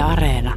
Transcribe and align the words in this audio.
Yle 0.00 0.08
Areena. 0.08 0.54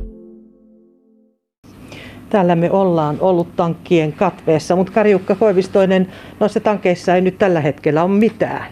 Täällä 2.30 2.56
me 2.56 2.72
ollaan 2.72 3.18
ollut 3.20 3.56
tankkien 3.56 4.14
katveessa, 4.14 4.76
mutta 4.76 4.94
Karjukka 4.94 5.36
Koivistoinen, 5.36 6.08
noissa 6.40 6.60
tankeissa 6.60 7.16
ei 7.16 7.22
nyt 7.22 7.38
tällä 7.38 7.62
hetkellä 7.62 8.04
ole 8.04 8.12
mitään. 8.12 8.66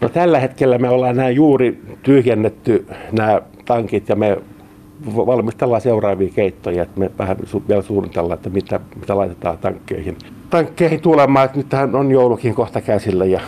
No 0.00 0.08
tällä 0.08 0.40
hetkellä 0.40 0.78
me 0.78 0.88
ollaan 0.88 1.16
nämä 1.16 1.30
juuri 1.30 1.82
tyhjennetty 2.02 2.86
nämä 3.12 3.42
tankit 3.64 4.08
ja 4.08 4.16
me 4.16 4.36
valmistellaan 5.06 5.80
seuraavia 5.80 6.30
keittoja, 6.34 6.82
että 6.82 7.00
me 7.00 7.10
vähän 7.18 7.36
vielä 7.68 7.82
suunnitellaan, 7.82 8.36
että 8.36 8.50
mitä, 8.50 8.80
mitä 9.00 9.16
laitetaan 9.16 9.58
tankkeihin. 9.58 10.16
Tankkeihin 10.50 11.00
tulemaan, 11.00 11.44
että 11.44 11.58
nythän 11.58 11.94
on 11.94 12.10
joulukin 12.10 12.54
kohta 12.54 12.80
käsillä 12.80 13.24
ja 13.24 13.40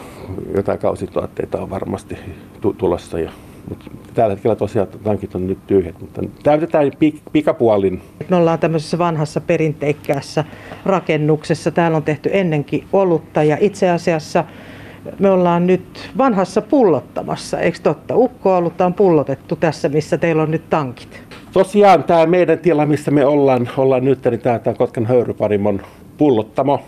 jotain 0.56 0.78
kausituotteita 0.78 1.62
on 1.62 1.70
varmasti 1.70 2.18
tulossa. 2.78 3.18
Ja, 3.18 3.30
mutta 3.71 3.91
tällä 4.14 4.34
hetkellä 4.34 4.57
tosiaan 4.57 4.89
tankit 5.05 5.34
on 5.34 5.46
nyt 5.46 5.59
tyhjät, 5.66 6.00
mutta 6.00 6.23
täytetään 6.43 6.91
pikapuolin. 7.33 8.02
Me 8.28 8.37
ollaan 8.37 8.59
tämmöisessä 8.59 8.98
vanhassa 8.98 9.41
perinteikkäässä 9.41 10.45
rakennuksessa. 10.84 11.70
Täällä 11.70 11.97
on 11.97 12.02
tehty 12.02 12.30
ennenkin 12.33 12.84
olutta 12.92 13.42
ja 13.42 13.56
itse 13.61 13.91
asiassa 13.91 14.45
me 15.19 15.30
ollaan 15.30 15.66
nyt 15.66 16.11
vanhassa 16.19 16.62
pullottamassa, 16.62 17.61
eikö 17.61 17.78
totta? 17.83 18.16
Ukko-olutta 18.16 18.87
on 18.87 18.95
pullotettu 18.95 19.56
tässä, 19.56 19.89
missä 19.89 20.19
teillä 20.19 20.42
on 20.42 20.50
nyt 20.50 20.70
tankit. 20.70 21.23
Tosiaan 21.52 22.05
tämä 22.05 22.27
meidän 22.27 22.59
tila, 22.59 22.87
missä 22.87 23.11
me 23.11 23.27
ollaan, 23.27 23.69
ollaan 23.77 24.05
nyt, 24.05 24.25
niin 24.25 24.41
tämä, 24.41 24.59
tämä 24.59 24.75
Kotkan 24.75 25.06
höyrypanimon 25.06 25.83
pullottamo. 26.19 26.80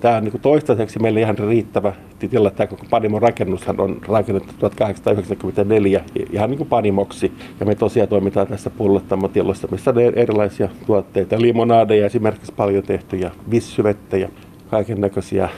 Tämä 0.00 0.16
on 0.16 0.24
niin 0.24 0.40
toistaiseksi 0.40 0.98
meille 0.98 1.20
ihan 1.20 1.38
riittävä 1.38 1.92
tila. 2.18 2.50
Tämä 2.50 2.66
koko 2.66 2.84
Panimon 2.90 3.22
rakennushan 3.22 3.80
on 3.80 3.96
rakennettu 4.08 4.52
1894 4.58 6.04
ihan 6.32 6.50
niin 6.50 6.58
kuin 6.58 6.68
Panimoksi. 6.68 7.32
Ja 7.60 7.66
me 7.66 7.74
tosiaan 7.74 8.08
toimitaan 8.08 8.46
tässä 8.46 8.70
pullottamotilassa, 8.70 9.68
missä 9.70 9.90
on 9.90 9.98
erilaisia 10.00 10.68
tuotteita. 10.86 11.40
Limonadeja 11.40 12.06
esimerkiksi 12.06 12.52
paljon 12.56 12.82
tehty 12.82 13.16
ja 13.16 13.30
vissyvettä 13.50 14.16
ja 14.16 14.28
kaiken 14.70 15.00
näköisiä 15.00 15.48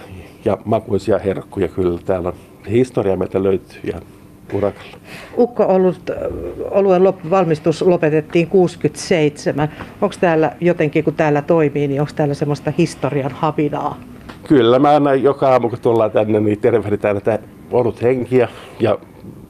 ja 0.44 0.58
makuisia 0.64 1.18
herkkuja 1.18 1.68
kyllä. 1.68 1.98
Täällä 2.04 2.28
on 2.28 2.34
historia 2.70 3.16
meiltä 3.16 3.42
löytyy 3.42 3.80
ihan 3.84 4.02
urakalla. 4.52 4.96
Ukko 5.38 5.64
ollut, 5.64 6.10
oluen 6.70 7.02
valmistus 7.30 7.82
lopetettiin 7.82 8.46
67. 8.46 9.68
Onko 10.00 10.14
täällä 10.20 10.52
jotenkin, 10.60 11.04
kun 11.04 11.14
täällä 11.14 11.42
toimii, 11.42 11.88
niin 11.88 12.00
onko 12.00 12.12
täällä 12.16 12.34
semmoista 12.34 12.72
historian 12.78 13.32
havinaa? 13.32 14.00
Kyllä, 14.48 14.78
mä 14.78 14.90
aina 14.90 15.14
joka 15.14 15.48
aamu 15.48 15.68
kun 15.68 15.78
tullaan 15.82 16.10
tänne, 16.10 16.40
niin 16.40 16.60
tervehditään 16.60 17.16
näitä 17.16 17.38
ollut 17.70 18.02
henkiä 18.02 18.48
ja 18.80 18.98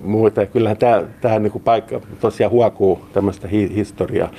muita. 0.00 0.46
Kyllähän 0.46 0.76
tämä, 0.76 1.02
tämä 1.20 1.38
niin 1.38 1.52
kuin 1.52 1.62
paikka 1.62 2.00
tosiaan 2.20 2.52
huokuu 2.52 3.00
tämmöistä 3.12 3.48
hi- 3.48 3.74
historiaa. 3.74 4.30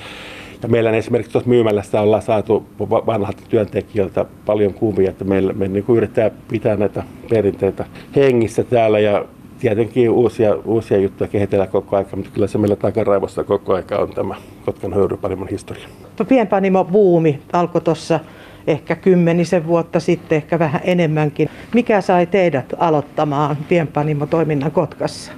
Ja 0.62 0.68
meillä 0.68 0.90
esimerkiksi 0.90 1.32
tuossa 1.32 1.50
myymälässä 1.50 2.00
ollaan 2.00 2.22
saatu 2.22 2.66
vanhalta 2.80 3.42
työntekijöiltä 3.48 4.24
paljon 4.46 4.74
kuvia, 4.74 5.10
että 5.10 5.24
meillä, 5.24 5.52
me 5.52 5.68
niin 5.68 5.84
yrittää 5.88 6.30
pitää 6.48 6.76
näitä 6.76 7.02
perinteitä 7.30 7.84
hengissä 8.16 8.64
täällä 8.64 8.98
ja 8.98 9.24
tietenkin 9.62 10.10
uusia, 10.10 10.54
uusia 10.64 10.98
juttuja 10.98 11.28
kehitellään 11.28 11.70
koko 11.70 11.96
ajan, 11.96 12.06
mutta 12.16 12.30
kyllä 12.34 12.46
se 12.46 12.58
meillä 12.58 12.76
takaraivossa 12.76 13.44
koko 13.44 13.74
aika 13.74 13.98
on 13.98 14.10
tämä 14.10 14.34
Kotkan 14.64 14.92
höyrypanimon 14.92 15.48
historia. 15.48 15.88
Pienpanimo 16.28 16.84
buumi 16.84 17.40
alkoi 17.52 17.80
tuossa 17.80 18.20
ehkä 18.66 18.96
kymmenisen 18.96 19.66
vuotta 19.66 20.00
sitten, 20.00 20.36
ehkä 20.36 20.58
vähän 20.58 20.80
enemmänkin. 20.84 21.48
Mikä 21.74 22.00
sai 22.00 22.26
teidät 22.26 22.74
aloittamaan 22.78 23.56
pienpanimo-toiminnan 23.68 24.70
Kotkassa? 24.70 25.32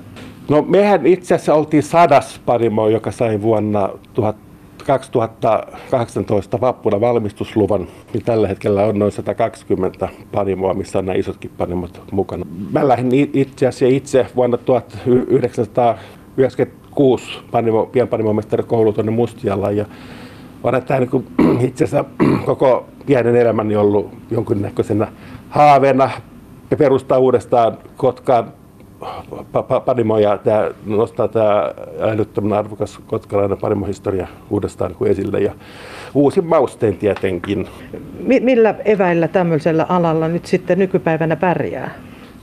No 0.48 0.62
mehän 0.62 1.06
itse 1.06 1.34
asiassa 1.34 1.54
oltiin 1.54 1.82
sadas 1.82 2.40
panimo, 2.46 2.88
joka 2.88 3.10
sai 3.10 3.42
vuonna 3.42 3.88
1000 4.14 4.36
2018 4.86 6.60
vappuna 6.60 7.00
valmistusluvan, 7.00 7.86
niin 8.12 8.24
tällä 8.24 8.48
hetkellä 8.48 8.84
on 8.84 8.98
noin 8.98 9.12
120 9.12 10.08
panimoa, 10.32 10.74
missä 10.74 10.98
on 10.98 11.06
nämä 11.06 11.18
isotkin 11.18 11.50
panimot 11.58 12.02
mukana. 12.12 12.46
Mä 12.72 12.88
lähdin 12.88 13.30
itse 13.32 13.66
asiassa 13.66 13.96
itse 13.96 14.26
vuonna 14.36 14.58
1996 14.58 17.40
panimo, 17.50 17.86
pienpanimomestarikoulu 17.86 18.92
tuonne 18.92 19.12
Mustialla 19.12 19.70
ja 19.70 19.84
olen 20.62 20.82
tämä 20.82 21.00
niin 21.00 21.26
itse 21.60 21.84
asiassa 21.84 22.10
koko 22.46 22.86
pienen 23.06 23.36
elämäni 23.36 23.76
ollut 23.76 24.10
jonkinnäköisenä 24.30 25.12
haaveena 25.48 26.10
perustaa 26.78 27.18
uudestaan 27.18 27.78
Kotkaan 27.96 28.52
Panimo 29.84 30.18
ja 30.18 30.38
tämä 30.38 30.70
nostaa 30.86 31.28
tämä 31.28 31.72
älyttömän 32.00 32.58
arvokas 32.58 32.98
kotkalainen 33.06 33.58
Panimo-historia 33.58 34.26
uudestaan 34.50 34.90
niin 34.90 34.98
kuin 34.98 35.10
esille 35.10 35.40
ja 35.40 35.52
uusin 36.14 36.46
maustein 36.46 36.96
tietenkin. 36.96 37.68
Millä 38.20 38.74
eväillä 38.84 39.28
tämmöisellä 39.28 39.86
alalla 39.88 40.28
nyt 40.28 40.46
sitten 40.46 40.78
nykypäivänä 40.78 41.36
pärjää? 41.36 41.94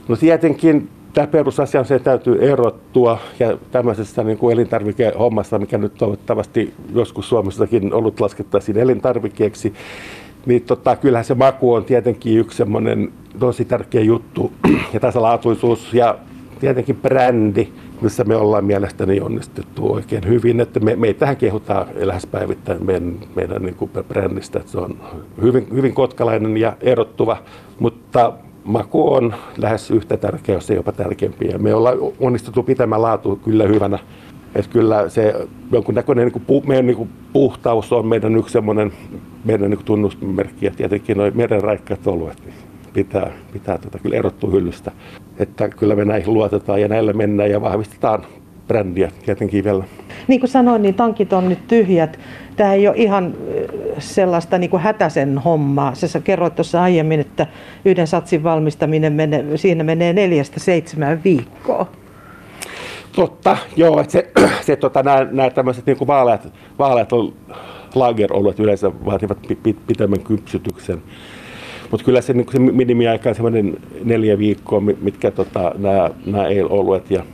No 0.08 0.16
tietenkin 0.16 0.88
tämä 1.14 1.26
perusasia 1.26 1.80
on 1.80 1.86
se, 1.86 1.94
että 1.94 2.10
täytyy 2.10 2.50
erottua 2.50 3.18
ja 3.38 3.58
tämmöisessä 3.70 4.24
niin 4.24 4.38
kuin 4.38 4.52
elintarvikehommassa, 4.52 5.58
mikä 5.58 5.78
nyt 5.78 5.94
toivottavasti 5.94 6.74
joskus 6.94 7.28
Suomessakin 7.28 7.94
ollut 7.94 8.20
laskettaisiin 8.20 8.78
elintarvikkeeksi, 8.78 9.72
niin 10.46 10.62
tota, 10.62 10.96
kyllähän 10.96 11.24
se 11.24 11.34
maku 11.34 11.72
on 11.72 11.84
tietenkin 11.84 12.38
yksi 12.38 12.56
semmoinen 12.56 13.12
tosi 13.38 13.64
tärkeä 13.64 14.00
juttu 14.00 14.52
ja 14.92 15.00
tasalaatuisuus 15.00 15.94
ja 15.94 16.18
tietenkin 16.62 16.96
brändi, 16.96 17.68
missä 18.00 18.24
me 18.24 18.36
ollaan 18.36 18.64
mielestäni 18.64 19.20
onnistettu 19.20 19.92
oikein 19.92 20.28
hyvin. 20.28 20.60
Että 20.60 20.80
me, 20.80 20.96
meitähän 20.96 21.36
kehutaan 21.36 21.86
lähes 21.94 22.26
päivittäin 22.26 22.86
meidän, 22.86 23.14
meidän 23.34 23.62
niin 23.62 23.74
kuin 23.74 23.90
brändistä, 24.08 24.58
että 24.58 24.72
se 24.72 24.78
on 24.78 24.96
hyvin, 25.42 25.66
hyvin 25.72 25.94
kotkalainen 25.94 26.56
ja 26.56 26.76
erottuva, 26.80 27.36
mutta 27.78 28.32
maku 28.64 29.12
on 29.12 29.34
lähes 29.58 29.90
yhtä 29.90 30.16
tärkeä, 30.16 30.54
jos 30.54 30.70
ei 30.70 30.76
jopa 30.76 30.92
tärkeämpi. 30.92 31.48
Ja 31.48 31.58
me 31.58 31.74
ollaan 31.74 31.98
onnistuttu 32.20 32.62
pitämään 32.62 33.02
laatu 33.02 33.36
kyllä 33.36 33.66
hyvänä. 33.66 33.98
Että 34.54 34.72
kyllä 34.72 35.08
se 35.08 35.34
jonkunnäköinen 35.72 36.24
niin 36.24 36.42
kuin, 36.46 36.68
meidän 36.68 36.86
niin 36.86 36.96
kuin 36.96 37.08
puhtaus 37.32 37.92
on 37.92 38.06
meidän 38.06 38.36
yksi 38.36 38.52
semmoinen 38.52 38.92
meidän 39.44 39.70
niin 39.70 39.84
tunnusmerkki 39.84 40.66
ja 40.66 40.72
tietenkin 40.76 41.16
noin 41.16 41.36
meidän 41.36 41.60
raikkaat 41.60 42.06
oluet. 42.06 42.42
Niin 42.44 42.71
pitää, 42.92 43.30
pitää 43.52 43.78
tota, 43.78 43.98
kyllä 43.98 44.16
erottua 44.16 44.50
hyllystä. 44.50 44.92
Että 45.38 45.68
kyllä 45.68 45.96
me 45.96 46.04
näihin 46.04 46.34
luotetaan 46.34 46.80
ja 46.80 46.88
näillä 46.88 47.12
mennään 47.12 47.50
ja 47.50 47.60
vahvistetaan 47.60 48.26
brändiä 48.68 49.10
tietenkin 49.24 49.64
vielä. 49.64 49.84
Niin 50.28 50.40
kuin 50.40 50.50
sanoin, 50.50 50.82
niin 50.82 50.94
tankit 50.94 51.32
on 51.32 51.48
nyt 51.48 51.68
tyhjät. 51.68 52.18
Tämä 52.56 52.72
ei 52.72 52.88
ole 52.88 52.96
ihan 52.96 53.34
sellaista 53.98 54.58
niin 54.58 54.70
kuin 54.70 54.82
hätäisen 54.82 55.38
hommaa. 55.38 55.94
Sä 55.94 56.20
kerroit 56.20 56.54
tuossa 56.54 56.82
aiemmin, 56.82 57.20
että 57.20 57.46
yhden 57.84 58.06
satsin 58.06 58.42
valmistaminen 58.42 59.12
menee, 59.12 59.56
siinä 59.56 59.84
menee 59.84 60.12
neljästä 60.12 60.60
seitsemään 60.60 61.20
viikkoa. 61.24 61.86
Totta, 63.12 63.56
joo. 63.76 64.00
Että 64.00 64.12
se, 64.12 64.30
se 64.66 64.76
tota, 64.76 65.02
nämä, 65.02 65.26
nämä 65.30 65.50
tämmöiset 65.50 65.86
niin 65.86 65.96
kuin 65.96 66.08
vaaleat, 66.08 66.52
vaaleat 66.78 67.10
lageroluet 67.94 68.60
yleensä 68.60 68.90
vaativat 69.04 69.38
pitemmän 69.86 70.20
kypsytyksen. 70.20 71.02
Mutta 71.92 72.04
kyllä 72.04 72.20
se, 72.20 72.32
niin 72.32 72.46
se 72.52 72.58
minimiaika 72.58 73.28
on 73.28 73.34
semmoinen 73.34 73.76
neljä 74.04 74.38
viikkoa, 74.38 74.80
mitkä 74.80 75.30
tota, 75.30 75.74
nämä, 76.24 76.46
ei-oluet 76.46 77.10
ja 77.10 77.24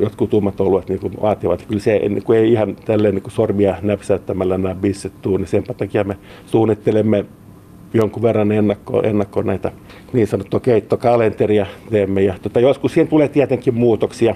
jotkut 0.00 0.30
tummat 0.30 0.60
oluet 0.60 0.88
niin 0.88 1.00
vaativat. 1.22 1.64
Kyllä 1.68 1.80
se 1.80 1.98
niin 1.98 2.22
kuin 2.22 2.38
ei 2.38 2.52
ihan 2.52 2.76
tälleen 2.84 3.14
niin 3.14 3.30
sormia 3.30 3.76
näpsäyttämällä 3.82 4.58
nämä 4.58 4.74
bisset 4.74 5.12
tuu, 5.22 5.36
niin 5.36 5.46
sen 5.46 5.64
takia 5.76 6.04
me 6.04 6.16
suunnittelemme 6.46 7.24
jonkun 7.94 8.22
verran 8.22 8.52
ennakkoon, 8.52 9.04
ennakkoon 9.04 9.46
näitä 9.46 9.72
niin 10.12 10.26
sanottua 10.26 10.60
keittokalenteria 10.60 11.66
teemme. 11.90 12.22
Ja 12.22 12.34
tota, 12.42 12.60
joskus 12.60 12.94
siihen 12.94 13.08
tulee 13.08 13.28
tietenkin 13.28 13.74
muutoksia, 13.74 14.34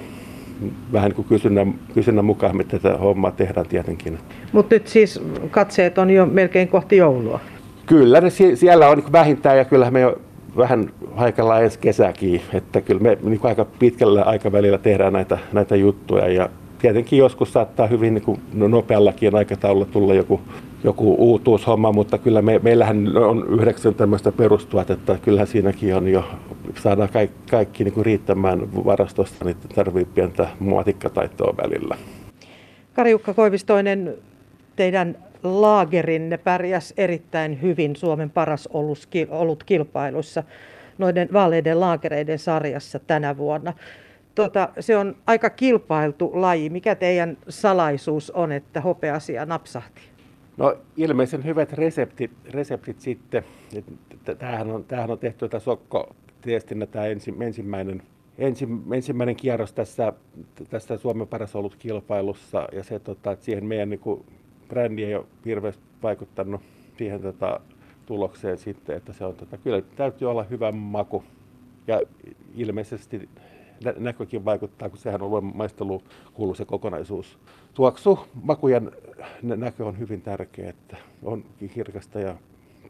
vähän 0.93 1.09
niin 1.09 1.17
kuin 1.17 1.29
kysynnän, 1.29 1.75
kysynnän 1.95 2.25
mukaan, 2.25 2.57
mitä 2.57 2.79
tätä 2.79 2.99
hommaa 2.99 3.31
tehdään 3.31 3.67
tietenkin. 3.67 4.19
Mutta 4.53 4.75
nyt 4.75 4.87
siis 4.87 5.21
katseet 5.51 5.99
on 5.99 6.11
jo 6.11 6.27
melkein 6.27 6.69
kohti 6.69 6.97
joulua. 6.97 7.41
Kyllä, 7.89 8.21
ne 8.21 8.31
siellä 8.55 8.89
on 8.89 8.99
niin 8.99 9.13
vähintään 9.13 9.59
ja 9.59 9.65
kyllähän 9.65 9.93
me 9.93 10.01
jo 10.01 10.21
vähän 10.57 10.91
haikalla 11.17 11.61
ensi 11.61 11.79
kesäkin, 11.79 12.41
että 12.53 12.81
kyllä 12.81 13.01
me 13.01 13.19
niin 13.23 13.41
aika 13.43 13.65
pitkällä 13.65 14.23
aikavälillä 14.23 14.79
tehdään 14.79 15.13
näitä, 15.13 15.39
näitä 15.53 15.77
juttuja 15.77 16.29
ja 16.29 16.49
tietenkin 16.79 17.19
joskus 17.19 17.53
saattaa 17.53 17.87
hyvin 17.87 18.15
niin 18.15 18.71
nopeallakin 18.71 19.35
aikataululla 19.35 19.87
tulla 19.87 20.15
joku, 20.15 20.41
joku 20.85 21.15
uutuushomma, 21.15 21.93
mutta 21.93 22.19
kyllä 22.19 22.43
me, 22.43 22.61
meillähän 22.63 23.17
on 23.17 23.47
yhdeksän 23.61 23.95
tämmöistä 23.95 24.33
perustuotetta, 24.33 25.19
kyllähän 25.23 25.47
siinäkin 25.47 25.97
on 25.97 26.09
jo, 26.09 26.25
saadaan 26.75 27.09
kaikki, 27.09 27.37
kaikki 27.51 27.85
niin 27.85 28.07
riittämään 28.07 28.85
varastosta, 28.85 29.45
niin 29.45 29.57
tarvii 29.75 30.05
pientä 30.05 30.49
muotikkataitoa 30.61 31.55
välillä. 31.57 31.97
Karjukka 32.95 33.35
Koivistoinen, 33.35 34.15
teidän 34.77 35.17
laagerinne 35.43 36.39
pärjäs 36.39 36.95
erittäin 36.97 37.63
hyvin 37.63 37.97
Suomen 37.97 38.31
paras 38.31 38.69
olut 39.31 39.65
kilpailussa 39.65 40.43
noiden 40.99 41.29
vaaleiden 41.33 41.81
laakereiden 41.81 42.39
sarjassa 42.39 42.99
tänä 42.99 43.37
vuonna. 43.37 43.73
Tota, 44.35 44.69
se 44.81 44.97
on 44.97 45.17
aika 45.27 45.51
kilpailtu 45.51 46.31
laji. 46.35 46.71
Mikä 46.71 46.95
teidän 46.95 47.39
salaisuus 47.49 48.31
on, 48.31 48.53
että 48.53 48.81
hopeasia 48.81 49.47
napsahti? 49.47 50.01
No 50.57 50.77
ilmeisen 50.97 51.45
hyvät 51.45 51.73
reseptit, 51.73 52.31
reseptit 52.51 53.01
sitten. 53.01 53.45
Tämähän 54.39 54.71
on, 54.71 54.85
tämähän 54.85 55.11
on 55.11 55.19
tehty 55.19 55.39
tätä 55.39 55.59
Sokko-testinä 55.59 56.87
tämä 56.87 57.07
ensi, 57.07 57.35
ensimmäinen, 57.41 58.03
ensi, 58.39 58.69
ensimmäinen 58.93 59.37
kierros 59.37 59.73
tässä, 59.73 60.13
tässä 60.71 60.97
Suomen 60.97 61.29
paras 61.29 61.57
ollut 61.57 61.77
kilpailussa 61.77 62.69
ja 62.73 62.85
se, 62.85 62.99
tota, 62.99 63.33
että 63.33 63.45
siihen 63.45 63.65
meidän 63.65 63.91
niin 63.91 64.01
kuin, 64.01 64.25
brändi 64.69 65.05
ei 65.05 65.15
ole 65.15 65.27
hirveästi 65.45 65.83
vaikuttanut 66.03 66.61
siihen 66.99 67.23
tota, 67.23 67.61
tulokseen 68.07 68.59
sitten, 68.59 68.97
että 68.97 69.13
se 69.13 69.25
on, 69.25 69.35
tota, 69.35 69.59
kyllä 69.59 69.83
täytyy 69.97 70.31
olla 70.31 70.43
hyvä 70.43 70.73
maku 70.73 71.25
ja 71.87 72.01
ilmeisesti 72.55 73.29
näkökin 73.99 74.45
vaikuttaa, 74.45 74.89
kun 74.89 74.99
sehän 74.99 75.23
on 75.23 75.57
maistelu 75.57 76.03
kuuluu 76.35 76.55
se 76.55 76.65
kokonaisuus. 76.65 77.39
Tuoksu, 77.75 78.19
makujen 78.43 78.93
näkö 79.43 79.87
on 79.87 79.99
hyvin 79.99 80.23
tärkeä, 80.23 80.71
että 80.71 80.97
on 81.23 81.45
kirkasta 81.75 82.21
ja 82.21 82.37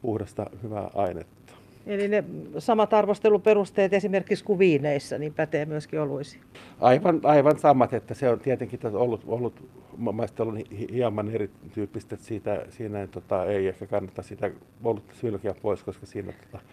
puhdasta 0.02 0.50
hyvää 0.62 0.90
ainetta. 0.94 1.54
Eli 1.88 2.08
ne 2.08 2.24
samat 2.58 2.94
arvosteluperusteet 2.94 3.92
esimerkiksi 3.92 4.44
kuin 4.44 4.58
viineissä, 4.58 5.18
niin 5.18 5.34
pätee 5.34 5.66
myöskin 5.66 6.00
oluisiin? 6.00 6.42
Aivan, 6.80 7.20
aivan 7.22 7.58
samat, 7.58 7.94
että 7.94 8.14
se 8.14 8.28
on 8.28 8.40
tietenkin 8.40 8.80
ollut, 8.92 9.24
ollut 9.26 9.54
maistelun 9.96 10.58
hieman 10.90 11.28
erityyppistä, 11.28 12.14
että 12.14 12.26
siitä, 12.26 12.66
siinä 12.70 13.06
tota, 13.06 13.44
ei 13.44 13.68
ehkä 13.68 13.86
kannata 13.86 14.22
sitä 14.22 14.50
olutta 14.84 15.14
sylkeä 15.14 15.54
pois, 15.62 15.82
koska 15.82 16.06
siinä 16.06 16.32
tota, 16.32 16.64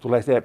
tulee 0.00 0.22
se, 0.22 0.42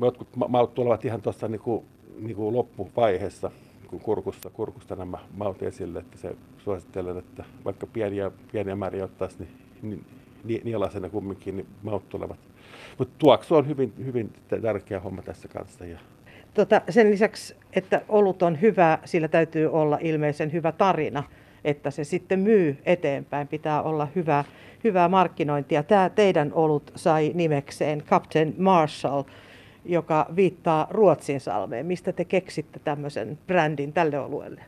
jotkut 0.00 0.28
maut 0.48 0.74
tulevat 0.74 1.04
ihan 1.04 1.22
tuossa 1.22 1.48
niinku, 1.48 1.84
niinku 2.18 2.52
loppuvaiheessa, 2.52 3.50
kun 3.86 4.00
kurkusta, 4.00 4.50
kurkusta 4.50 4.96
nämä 4.96 5.18
maut 5.36 5.62
esille, 5.62 5.98
että 5.98 6.18
se 6.18 6.36
suosittelen, 6.58 7.18
että 7.18 7.44
vaikka 7.64 7.86
pieniä, 7.86 8.30
pieniä 8.52 8.76
määriä 8.76 9.04
ottaisi, 9.04 9.36
niin, 9.38 9.50
niin 9.82 10.04
nielasena 10.64 11.08
kumminkin 11.08 11.56
niin 11.56 11.66
maut 11.82 12.08
tulevat. 12.08 12.38
Mutta 12.98 13.14
tuoksu 13.18 13.54
on 13.54 13.68
hyvin, 13.68 13.92
hyvin 14.04 14.32
tärkeä 14.62 15.00
homma 15.00 15.22
tässä 15.22 15.48
kanssa. 15.48 15.86
Ja 15.86 15.98
Tota, 16.54 16.80
sen 16.88 17.10
lisäksi, 17.10 17.56
että 17.72 18.02
olut 18.08 18.42
on 18.42 18.60
hyvä, 18.60 18.98
sillä 19.04 19.28
täytyy 19.28 19.72
olla 19.72 19.98
ilmeisen 20.00 20.52
hyvä 20.52 20.72
tarina, 20.72 21.22
että 21.64 21.90
se 21.90 22.04
sitten 22.04 22.40
myy 22.40 22.76
eteenpäin. 22.84 23.48
Pitää 23.48 23.82
olla 23.82 24.08
hyvä, 24.14 24.44
hyvää 24.84 25.08
markkinointia. 25.08 25.82
Tämä 25.82 26.10
teidän 26.10 26.52
olut 26.52 26.92
sai 26.96 27.30
nimekseen 27.34 28.02
Captain 28.02 28.54
Marshall, 28.58 29.22
joka 29.84 30.26
viittaa 30.36 30.86
Ruotsin 30.90 31.40
salmeen. 31.40 31.86
Mistä 31.86 32.12
te 32.12 32.24
keksitte 32.24 32.80
tämmöisen 32.84 33.38
brändin 33.46 33.92
tälle 33.92 34.18
oluelle? 34.18 34.60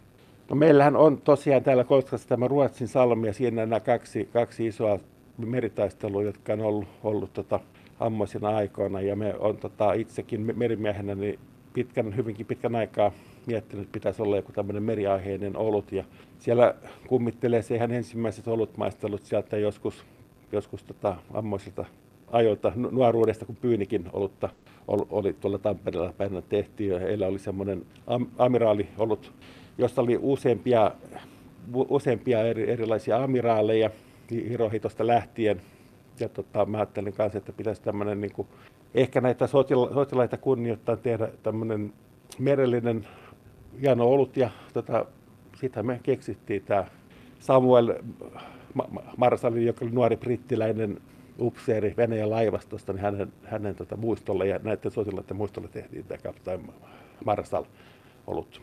No 0.50 0.56
meillähän 0.56 0.96
on 0.96 1.20
tosiaan 1.20 1.62
täällä 1.62 1.84
Koskassa 1.84 2.28
tämä 2.28 2.48
Ruotsin 2.48 2.88
salmi 2.88 3.26
ja 3.26 3.32
siinä 3.32 3.66
nämä 3.66 3.80
kaksi, 3.80 4.28
kaksi 4.32 4.66
isoa 4.66 4.98
meritaistelua, 5.38 6.22
jotka 6.22 6.52
on 6.52 6.60
ollut, 6.60 6.88
ollut 7.02 7.32
tota, 7.32 7.60
ammoisina 8.00 8.48
aikoina. 8.48 9.00
Ja 9.00 9.16
me 9.16 9.34
on 9.38 9.56
tota, 9.56 9.92
itsekin 9.92 10.52
merimiehenä 10.56 11.14
niin 11.14 11.38
pitkän, 11.72 12.16
hyvinkin 12.16 12.46
pitkän 12.46 12.76
aikaa 12.76 13.12
miettinyt, 13.46 13.82
että 13.82 13.92
pitäisi 13.92 14.22
olla 14.22 14.36
joku 14.36 14.52
tämmöinen 14.52 14.82
meriaiheinen 14.82 15.56
olut. 15.56 15.92
Ja 15.92 16.04
siellä 16.38 16.74
kummittelee 17.06 17.62
se 17.62 17.74
ihan 17.74 17.92
ensimmäiset 17.92 18.48
olutmaistelut 18.48 19.22
sieltä 19.22 19.56
joskus, 19.56 20.04
joskus 20.52 20.82
tota, 20.82 21.16
ammoisilta 21.34 21.84
ajoilta 22.32 22.72
nuoruudesta, 22.76 23.46
kun 23.46 23.56
Pyynikin 23.56 24.04
olutta 24.12 24.48
oli 24.88 25.32
tuolla 25.32 25.58
Tampereella 25.58 26.12
päivänä 26.12 26.42
tehtiin. 26.42 26.90
Ja 26.90 26.98
heillä 26.98 27.26
oli 27.26 27.38
semmoinen 27.38 27.86
am, 28.06 28.26
amiraali 28.38 28.88
ollut, 28.98 29.32
josta 29.78 30.02
oli 30.02 30.18
useampia, 30.22 30.90
useampia 31.74 32.42
eri, 32.42 32.70
erilaisia 32.70 33.24
amiraaleja 33.24 33.90
Hirohitosta 34.30 35.06
lähtien. 35.06 35.60
Ja 36.20 36.28
tota, 36.28 36.66
mä 36.66 36.76
ajattelin 36.76 37.12
kanssa, 37.12 37.38
että 37.38 37.52
pitäisi 37.52 37.82
tämmöinen 37.82 38.20
niin 38.20 38.32
kuin, 38.32 38.48
ehkä 38.94 39.20
näitä 39.20 39.46
sotila, 39.46 39.94
sotilaita 39.94 40.36
kunnioittaa 40.36 40.96
tehdä 40.96 41.28
tämmöinen 41.42 41.92
merellinen 42.38 43.06
hieno 43.80 44.06
olut. 44.06 44.36
Ja 44.36 44.50
tota, 44.72 45.06
sitä 45.56 45.82
me 45.82 46.00
keksittiin 46.02 46.62
tämä 46.62 46.84
Samuel 47.38 47.94
Marsalin, 49.16 49.66
joka 49.66 49.84
oli 49.84 49.92
nuori 49.92 50.16
brittiläinen 50.16 51.00
upseeri 51.38 51.94
Venäjän 51.96 52.30
laivastosta, 52.30 52.92
niin 52.92 53.02
hänen, 53.02 53.32
hänen 53.44 53.74
tota, 53.74 53.96
muistolle 53.96 54.46
ja 54.46 54.60
näiden 54.62 54.90
sotilaiden 54.90 55.36
muistolle 55.36 55.68
tehtiin 55.68 56.04
tämä 56.04 56.18
Kaptain 56.18 56.70
Marsal 57.24 57.64
olut. 58.26 58.62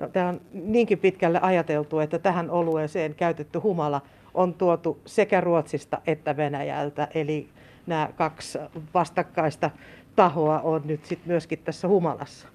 No, 0.00 0.08
tämä 0.08 0.28
on 0.28 0.40
niinkin 0.52 0.98
pitkälle 0.98 1.40
ajateltu, 1.42 1.98
että 1.98 2.18
tähän 2.18 2.50
olueeseen 2.50 3.14
käytetty 3.14 3.58
humala 3.58 4.00
on 4.34 4.54
tuotu 4.54 4.98
sekä 5.06 5.40
Ruotsista 5.40 5.98
että 6.06 6.36
Venäjältä. 6.36 7.08
Eli 7.14 7.48
nämä 7.86 8.10
kaksi 8.16 8.58
vastakkaista 8.94 9.70
tahoa 10.16 10.60
on 10.60 10.82
nyt 10.84 11.04
sit 11.04 11.26
myöskin 11.26 11.58
tässä 11.58 11.88
humalassa. 11.88 12.48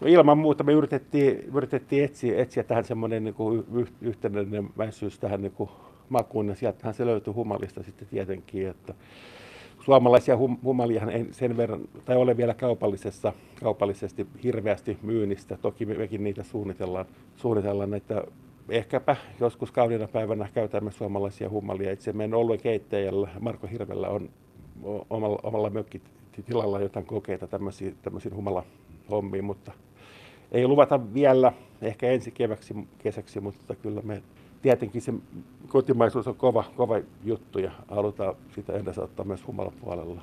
No 0.00 0.06
ilman 0.06 0.38
muuta 0.38 0.64
me 0.64 0.72
yritettiin, 0.72 1.38
yritettiin 1.54 2.04
etsiä, 2.04 2.42
etsiä 2.42 2.62
tähän 2.62 2.84
semmoinen 2.84 3.24
niin 3.24 3.34
kuin 3.34 3.64
yhtenäinen 4.00 4.68
väisyys 4.78 5.18
tähän 5.18 5.42
niin 5.42 5.52
kuin 5.52 5.70
makuun, 6.08 6.48
ja 6.48 6.54
sieltähän 6.54 6.94
se 6.94 7.06
löytyy 7.06 7.32
humalista 7.32 7.82
sitten 7.82 8.08
tietenkin, 8.08 8.68
että 8.68 8.94
suomalaisia 9.86 10.36
hum, 10.36 10.58
humaliahan 10.64 11.10
ei 11.10 11.26
sen 11.30 11.56
verran, 11.56 11.80
tai 12.04 12.16
ole 12.16 12.36
vielä 12.36 12.54
kaupallisessa, 12.54 13.32
kaupallisesti 13.62 14.26
hirveästi 14.42 14.98
myynnistä. 15.02 15.58
Toki 15.62 15.86
mekin 15.86 16.24
niitä 16.24 16.42
suunnitellaan, 16.42 17.06
suunnitellaan 17.36 17.94
että 17.94 18.24
ehkäpä 18.68 19.16
joskus 19.40 19.72
kaudina 19.72 20.08
päivänä 20.08 20.48
käytämme 20.54 20.90
suomalaisia 20.90 21.50
humalia. 21.50 21.92
Itse 21.92 22.12
meidän 22.12 22.34
oluen 22.34 22.60
keittäjällä 22.60 23.28
Marko 23.40 23.66
Hirvellä 23.66 24.08
on 24.08 24.30
omalla, 25.10 25.38
omalla 25.42 25.70
mökkitilalla 25.70 26.80
jotain 26.80 27.06
kokeita 27.06 27.46
tämmöisiin, 27.46 27.96
tämmöisiin 28.02 28.36
humala-hommiin, 28.36 29.44
mutta 29.44 29.72
ei 30.52 30.66
luvata 30.68 31.14
vielä, 31.14 31.52
ehkä 31.82 32.10
ensi 32.10 32.30
keväksi, 32.30 32.74
kesäksi, 32.98 33.40
mutta 33.40 33.74
kyllä 33.74 34.02
me 34.02 34.22
tietenkin 34.62 35.02
se 35.02 35.14
kotimaisuus 35.68 36.28
on 36.28 36.36
kova, 36.36 36.64
kova 36.76 37.00
juttu 37.24 37.58
ja 37.58 37.70
halutaan 37.88 38.34
sitä 38.54 38.72
edesauttaa 38.72 39.24
myös 39.24 39.46
humalapuolella. 39.46 40.22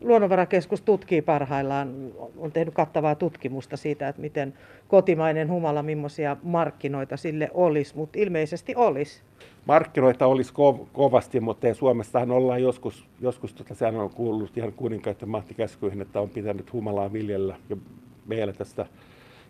Luonnonvarakeskus 0.00 0.82
tutkii 0.82 1.22
parhaillaan, 1.22 2.12
on 2.36 2.52
tehnyt 2.52 2.74
kattavaa 2.74 3.14
tutkimusta 3.14 3.76
siitä, 3.76 4.08
että 4.08 4.22
miten 4.22 4.54
kotimainen 4.88 5.50
humala, 5.50 5.82
millaisia 5.82 6.36
markkinoita 6.42 7.16
sille 7.16 7.50
olisi, 7.54 7.96
mutta 7.96 8.18
ilmeisesti 8.18 8.74
olisi. 8.76 9.22
Markkinoita 9.66 10.26
olisi 10.26 10.52
ko- 10.52 10.86
kovasti, 10.92 11.40
mutta 11.40 11.74
Suomessahan 11.74 12.30
ollaan 12.30 12.62
joskus, 12.62 13.06
joskus 13.20 13.52
tota, 13.54 13.74
sehän 13.74 13.96
on 13.96 14.10
kuullut 14.10 14.56
ihan 14.56 14.72
kuninkaiden 14.72 15.28
mahtikäskyihin, 15.28 16.02
että 16.02 16.20
on 16.20 16.30
pitänyt 16.30 16.72
humalaa 16.72 17.12
viljellä. 17.12 17.56
Ja 17.70 17.76
meillä 18.26 18.52
tästä, 18.52 18.86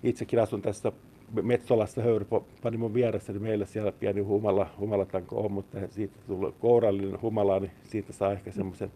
itsekin 0.03 0.41
asun 0.41 0.63
tässä 0.63 0.93
Metsolassa 1.43 2.03
höyrypanimon 2.03 2.95
vieressä, 2.95 3.33
niin 3.33 3.43
meillä 3.43 3.67
siellä 3.67 3.93
pieni 3.93 4.21
humala, 4.21 4.67
humalatanko 4.79 5.41
on, 5.41 5.53
mutta 5.53 5.79
siitä 5.91 6.15
tulee 6.27 6.53
kourallinen 6.61 7.23
humala, 7.23 7.61
niin 7.61 7.71
siitä 7.85 8.13
saa 8.13 8.33
ehkä 8.33 8.53
semmoisen 8.53 8.91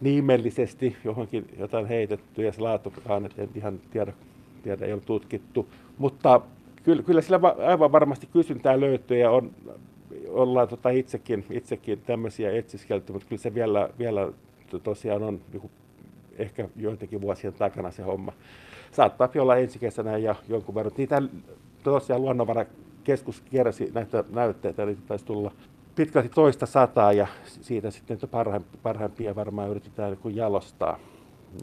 nimellisesti 0.00 0.96
johonkin 1.04 1.46
jotain 1.58 1.86
heitetty 1.86 2.42
ja 2.42 2.52
se 2.52 2.60
laatukaan, 2.60 3.26
että 3.26 3.42
en 3.42 3.48
ihan 3.54 3.80
tiedä, 3.90 4.12
tiedä 4.62 4.86
ei 4.86 4.92
ole 4.92 5.00
tutkittu. 5.00 5.68
Mutta 5.98 6.40
kyllä, 6.82 7.02
kyllä 7.02 7.20
sillä 7.20 7.40
aivan 7.66 7.92
varmasti 7.92 8.28
kysyntää 8.32 8.80
löytyy 8.80 9.18
ja 9.18 9.30
on, 9.30 9.50
ollaan 10.28 10.68
tota 10.68 10.90
itsekin, 10.90 11.44
itsekin 11.50 12.00
tämmöisiä 12.00 12.52
etsiskelty, 12.52 13.12
mutta 13.12 13.28
kyllä 13.28 13.42
se 13.42 13.54
vielä, 13.54 13.90
vielä 13.98 14.32
tosiaan 14.82 15.22
on 15.22 15.40
niin 15.52 15.70
ehkä 16.38 16.68
joitakin 16.76 17.20
vuosien 17.20 17.52
takana 17.52 17.90
se 17.90 18.02
homma 18.02 18.32
saattaa 18.92 19.28
olla 19.40 19.56
ensi 19.56 19.78
kesänä 19.78 20.16
ja 20.18 20.34
jonkun 20.48 20.74
verran. 20.74 20.92
Niitä 20.96 21.22
tosiaan 21.82 22.22
luonnonvarakeskus 22.22 23.40
keräsi 23.50 23.90
näitä 23.94 24.24
näytteitä, 24.30 24.82
eli 24.82 24.96
taisi 25.06 25.24
tulla 25.24 25.52
pitkälti 25.94 26.28
toista 26.28 26.66
sataa 26.66 27.12
ja 27.12 27.26
siitä 27.42 27.90
sitten 27.90 28.18
parhaimpia 28.82 29.34
varmaan 29.34 29.70
yritetään 29.70 30.16
niin 30.24 30.36
jalostaa, 30.36 30.98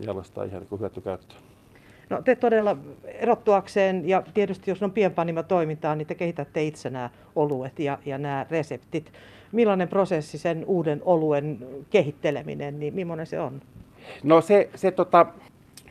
jalostaa 0.06 0.44
ihan 0.44 0.62
niin 0.62 0.80
hyötykäyttöön. 0.80 1.42
No 2.10 2.22
te 2.22 2.36
todella 2.36 2.77
erottuakseen, 3.06 4.10
ja 4.10 4.24
tietysti 4.34 4.72
jos 4.72 4.84
on 4.84 4.92
pienpanima 4.92 5.44
toimintaa, 5.44 5.96
niin 5.96 6.08
te 6.08 6.15
kehitätte 6.15 6.63
itse 6.63 6.89
nämä 6.89 7.10
oluet 7.36 7.80
ja, 7.80 8.00
ja 8.06 8.18
nämä 8.18 8.46
reseptit. 8.50 9.13
Millainen 9.51 9.88
prosessi 9.88 10.38
sen 10.38 10.65
uuden 10.65 11.01
oluen 11.06 11.68
kehitteleminen, 11.89 12.80
niin 12.80 12.96
millainen 12.96 13.27
se 13.27 13.39
on? 13.39 13.62
No 14.24 14.42
se, 14.42 14.70
se 14.76 14.92
tota, 14.92 15.26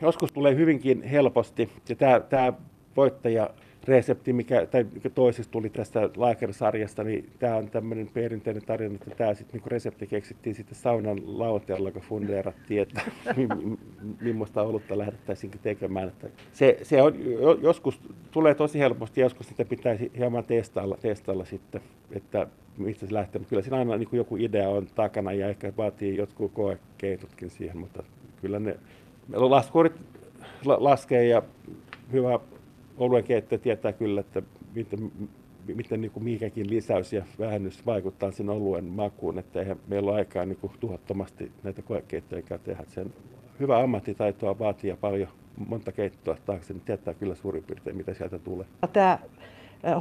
joskus 0.01 0.31
tulee 0.31 0.55
hyvinkin 0.55 1.03
helposti. 1.03 1.69
Ja 1.89 2.19
tämä, 2.19 2.53
voittaja 2.95 3.49
resepti, 3.83 4.33
mikä, 4.33 4.65
tai 4.65 4.85
mikä 4.93 5.09
tuli 5.51 5.69
tästä 5.69 6.09
Lager-sarjasta, 6.15 7.03
niin 7.03 7.29
tämä 7.39 7.55
on 7.55 7.69
tämmöinen 7.69 8.09
perinteinen 8.13 8.65
tarina, 8.65 8.95
että 8.95 9.15
tämä 9.15 9.33
sitten 9.33 9.61
niin 9.61 9.71
resepti 9.71 10.07
keksittiin 10.07 10.55
sitten 10.55 10.75
saunan 10.75 11.17
lauteella, 11.25 11.91
kun 11.91 12.01
fundeerattiin, 12.01 12.81
että 12.81 13.01
millaista 14.21 14.61
olutta 14.61 14.97
lähdettäisiin 14.97 15.53
tekemään. 15.61 16.07
Että 16.07 16.27
se, 16.51 16.77
se 16.83 17.01
on, 17.01 17.13
joskus 17.61 17.99
tulee 18.31 18.55
tosi 18.55 18.79
helposti, 18.79 19.21
joskus 19.21 19.47
sitä 19.47 19.65
pitäisi 19.65 20.11
hieman 20.17 20.43
testailla, 20.43 20.97
testailla 21.01 21.45
sitten, 21.45 21.81
että 22.11 22.47
mistä 22.77 23.05
se 23.05 23.13
lähtee. 23.13 23.39
Mutta 23.39 23.49
kyllä 23.49 23.61
siinä 23.61 23.77
aina 23.77 23.97
niin 23.97 24.09
joku 24.11 24.37
idea 24.37 24.69
on 24.69 24.87
takana 24.95 25.33
ja 25.33 25.49
ehkä 25.49 25.73
vaatii 25.77 26.17
jotkut 26.17 26.51
koekeitutkin 26.53 27.49
siihen, 27.49 27.77
mutta 27.77 28.03
kyllä 28.41 28.59
ne 28.59 28.77
laskurit 29.33 29.93
laskee 30.65 31.27
ja 31.27 31.41
hyvä 32.11 32.39
oluen 32.97 33.23
keittäjä 33.23 33.59
tietää 33.59 33.93
kyllä, 33.93 34.21
että 34.21 34.41
miten, 34.75 35.11
miten 35.75 36.01
niin 36.01 36.11
kuin 36.11 36.23
mikäkin 36.23 36.69
lisäys 36.69 37.13
ja 37.13 37.23
vähennys 37.39 37.85
vaikuttaa 37.85 38.31
sen 38.31 38.49
oluen 38.49 38.85
makuun, 38.85 39.39
että 39.39 39.59
eihän 39.59 39.77
meillä 39.87 40.11
ole 40.11 40.17
aikaa 40.17 40.45
niin 40.45 40.57
kuin 40.61 40.73
tuhottomasti 40.79 41.51
näitä 41.63 41.81
koekeittäjiä 41.81 42.57
tehdä. 42.63 42.83
Sen 42.87 43.13
hyvä 43.59 43.79
ammattitaitoa 43.79 44.59
vaatii 44.59 44.89
ja 44.89 44.97
paljon 44.97 45.29
monta 45.67 45.91
keittoa 45.91 46.37
taakse, 46.45 46.73
niin 46.73 46.83
tietää 46.85 47.13
kyllä 47.13 47.35
suurin 47.35 47.63
piirtein, 47.63 47.97
mitä 47.97 48.13
sieltä 48.13 48.39
tulee. 48.39 48.65
Tämä 48.93 49.19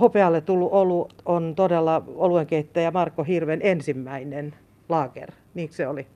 hopealle 0.00 0.40
tullut 0.40 0.72
olu 0.72 1.08
on 1.26 1.54
todella 1.54 2.02
oluenkeittäjä 2.06 2.90
Marko 2.90 3.24
Hirven 3.24 3.60
ensimmäinen 3.62 4.54
laager, 4.88 5.32
niin 5.54 5.68
se 5.72 5.88
oli? 5.88 6.06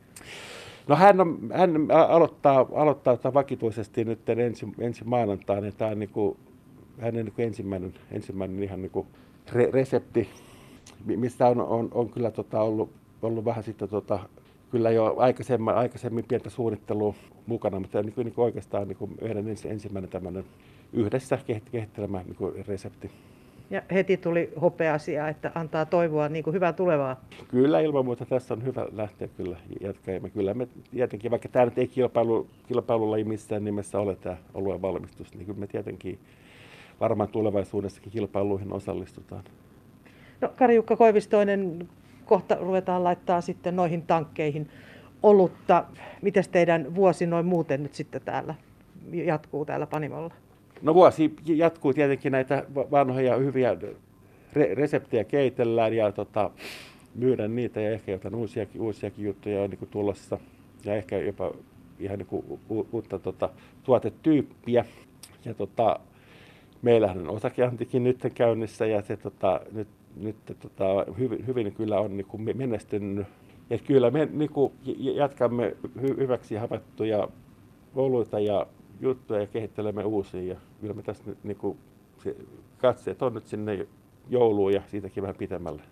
No 0.89 0.97
hän, 0.97 1.21
on, 1.21 1.39
hän 1.55 1.71
aloittaa, 2.09 2.67
aloittaa 2.75 3.35
vakituisesti 3.35 4.05
nyt 4.05 4.29
ensi, 4.29 4.67
ensi 4.79 5.05
maanantaina. 5.05 5.73
Tämä 5.73 5.91
on 5.91 5.99
niin 5.99 6.11
kuin, 6.11 6.37
hänen 7.01 7.25
niin 7.25 7.35
kuin 7.35 7.47
ensimmäinen, 7.47 7.95
ensimmäinen 8.11 8.63
ihan 8.63 8.83
niin 8.83 8.91
kuin 8.91 9.07
re, 9.53 9.71
resepti, 9.73 10.29
mistä 11.05 11.47
on, 11.47 11.61
on, 11.61 11.89
on 11.93 12.11
kyllä 12.11 12.31
tota 12.31 12.61
ollut, 12.61 12.91
ollut 13.23 13.45
vähän 13.45 13.65
sitten 13.65 13.89
tota, 13.89 14.19
kyllä 14.71 14.91
jo 14.91 15.15
aikaisemmin, 15.19 15.75
aikaisemmin 15.75 16.25
pientä 16.29 16.51
suunnittelua 16.51 17.15
mukana, 17.47 17.81
mutta 17.81 18.03
niin 18.03 18.13
kuin, 18.13 18.25
niin 18.25 18.35
kuin 18.35 18.45
oikeastaan 18.45 18.89
niin 18.89 18.97
kuin 18.97 19.11
meidän 19.21 19.45
ensimmäinen 19.65 20.11
tämmöinen 20.11 20.45
yhdessä 20.93 21.39
kehittelemä 21.73 22.23
niin 22.23 22.37
kuin 22.37 22.67
resepti. 22.67 23.11
Ja 23.71 23.83
heti 23.93 24.17
tuli 24.17 24.53
hopeasia, 24.61 25.29
että 25.29 25.53
antaa 25.55 25.87
toivoa 25.87 26.29
niin 26.29 26.45
kuin 26.45 26.55
hyvää 26.55 26.73
tulevaa. 26.73 27.21
Kyllä 27.49 27.81
ilman 27.81 28.05
muuta 28.05 28.27
tässä 28.27 28.55
on 28.55 28.65
hyvä 28.65 28.87
lähteä 28.93 29.29
kyllä 29.29 29.57
jatkamaan. 29.81 30.31
Kyllä 30.31 30.55
me 30.55 30.69
tietenkin, 30.91 31.31
vaikka 31.31 31.49
tämä 31.49 31.65
nyt 31.65 31.79
ei 31.79 31.89
kilpailu, 31.89 32.47
kilpailulla 32.69 33.17
ei 33.17 33.25
missään 33.25 33.65
nimessä 33.65 34.01
ole 34.01 34.17
tämä 34.17 34.37
oluen 34.55 34.83
valmistus, 34.83 35.35
niin 35.35 35.47
kyllä 35.47 35.59
me 35.59 35.67
tietenkin 35.67 36.19
varmaan 37.01 37.29
tulevaisuudessakin 37.29 38.13
kilpailuihin 38.13 38.73
osallistutaan. 38.73 39.45
No 40.41 40.49
Kari-Jukka 40.57 40.97
Koivistoinen, 40.97 41.89
kohta 42.25 42.55
ruvetaan 42.55 43.05
laittaa 43.05 43.41
sitten 43.41 43.77
noihin 43.77 44.03
tankkeihin 44.03 44.69
olutta. 45.23 45.85
Miten 46.23 46.45
teidän 46.53 46.95
vuosi 46.95 47.27
noin 47.27 47.47
muuten 47.47 47.83
nyt 47.83 47.95
sitten 47.95 48.23
täällä 48.25 48.55
jatkuu 49.13 49.65
täällä 49.65 49.87
Panimolla? 49.87 50.35
No 50.83 50.95
vuosi 50.95 51.37
jatkuu 51.47 51.93
tietenkin 51.93 52.33
näitä 52.33 52.65
vanhoja 52.75 53.37
hyviä 53.37 53.77
re- 54.55 54.75
reseptejä 54.75 55.25
keitellään 55.25 55.93
ja 55.93 56.13
tota, 56.13 56.51
myydään 57.15 57.57
niitä 57.57 57.81
ja 57.81 57.91
ehkä 57.91 58.13
jotain 58.13 58.35
uusiakin, 58.35 58.81
uusiakin 58.81 59.25
juttuja 59.25 59.63
on 59.63 59.71
niin 59.71 59.89
tulossa 59.91 60.39
ja 60.85 60.95
ehkä 60.95 61.19
jopa 61.19 61.53
ihan 61.99 62.19
niin 62.19 62.27
kuin 62.27 62.61
uutta 62.93 63.19
tota, 63.19 63.51
tuotetyyppiä. 63.83 64.85
Ja 65.45 65.55
tota, 65.55 66.01
meillähän 66.87 67.19
on 67.19 67.37
osakeantikin 67.37 68.05
nyt 68.05 68.21
käynnissä 68.35 68.87
ja 68.87 69.03
se 69.03 69.17
tota, 69.17 69.61
nyt, 69.73 69.89
nyt 70.17 70.37
tota, 70.61 70.85
hyvin, 71.19 71.47
hyvin 71.47 71.73
kyllä 71.73 72.01
on 72.01 72.17
niin 72.17 72.27
kuin 72.27 72.57
menestynyt. 72.57 73.27
Ja 73.71 73.79
kyllä 73.79 74.11
me 74.11 74.29
niin 74.33 74.51
kuin 74.51 74.73
jatkamme 74.99 75.77
hy- 75.99 76.17
hyväksi 76.17 76.55
havaittuja 76.55 77.29
oluita 77.95 78.41
ja 78.41 78.67
juttuja 79.01 79.41
ja 79.41 79.47
kehittelemme 79.47 80.05
uusia. 80.05 80.43
Ja 80.43 80.57
kyllä 80.81 80.95
me 80.95 81.03
tässä 81.03 81.25
niin 81.43 81.57
kuin, 81.57 81.79
se 82.19 82.37
katseet 82.79 83.23
on 83.23 83.35
nyt 83.35 83.47
sinne 83.47 83.87
jouluun 84.29 84.73
ja 84.73 84.83
siitäkin 84.87 85.23
vähän 85.23 85.37
pitemmälle. 85.37 85.83